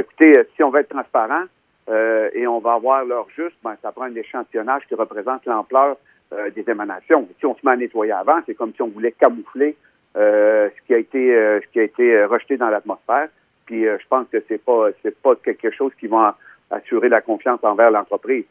Ben, 0.00 0.06
écoutez, 0.06 0.38
euh, 0.38 0.44
si 0.56 0.62
on 0.62 0.70
veut 0.70 0.80
être 0.80 0.88
transparent 0.88 1.44
euh, 1.90 2.30
et 2.32 2.46
on 2.46 2.58
va 2.58 2.72
avoir 2.72 3.04
l'heure 3.04 3.26
juste, 3.36 3.56
ben, 3.62 3.76
ça 3.82 3.92
prend 3.92 4.04
un 4.04 4.14
échantillonnage 4.14 4.82
qui 4.88 4.94
représente 4.94 5.44
l'ampleur 5.44 5.98
euh, 6.32 6.48
des 6.50 6.64
émanations. 6.70 7.28
Si 7.38 7.44
on 7.44 7.54
se 7.54 7.60
met 7.64 7.72
à 7.72 7.76
nettoyer 7.76 8.12
avant, 8.12 8.40
c'est 8.46 8.54
comme 8.54 8.72
si 8.72 8.80
on 8.80 8.88
voulait 8.88 9.12
camoufler 9.12 9.76
ce 10.14 10.70
qui 10.86 10.94
a 10.94 10.98
été 10.98 11.60
ce 11.62 11.66
qui 11.72 11.78
a 11.78 11.82
été 11.84 12.24
rejeté 12.24 12.56
dans 12.56 12.68
l'atmosphère. 12.68 13.28
Puis 13.66 13.84
je 13.84 14.06
pense 14.08 14.26
que 14.32 14.42
c'est 14.48 14.64
pas 14.64 14.88
c'est 15.02 15.16
pas 15.20 15.36
quelque 15.36 15.70
chose 15.70 15.92
qui 16.00 16.08
va 16.08 16.36
assurer 16.70 17.08
la 17.08 17.20
confiance 17.20 17.60
envers 17.62 17.92
l'entreprise. 17.92 18.44